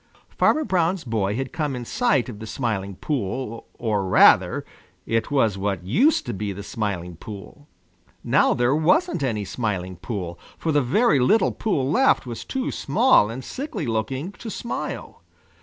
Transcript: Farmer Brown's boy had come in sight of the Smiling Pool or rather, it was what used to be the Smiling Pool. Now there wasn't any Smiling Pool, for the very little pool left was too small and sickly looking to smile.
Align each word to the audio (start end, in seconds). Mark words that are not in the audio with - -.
Farmer 0.35 0.63
Brown's 0.63 1.03
boy 1.03 1.35
had 1.35 1.53
come 1.53 1.75
in 1.75 1.85
sight 1.85 2.27
of 2.27 2.39
the 2.39 2.47
Smiling 2.47 2.95
Pool 2.95 3.67
or 3.75 4.03
rather, 4.03 4.65
it 5.05 5.29
was 5.29 5.59
what 5.59 5.83
used 5.85 6.25
to 6.25 6.33
be 6.33 6.51
the 6.51 6.63
Smiling 6.63 7.15
Pool. 7.17 7.67
Now 8.23 8.55
there 8.55 8.73
wasn't 8.75 9.21
any 9.21 9.45
Smiling 9.45 9.97
Pool, 9.97 10.39
for 10.57 10.71
the 10.71 10.81
very 10.81 11.19
little 11.19 11.51
pool 11.51 11.87
left 11.91 12.25
was 12.25 12.43
too 12.43 12.71
small 12.71 13.29
and 13.29 13.43
sickly 13.45 13.85
looking 13.85 14.31
to 14.31 14.49
smile. 14.49 15.21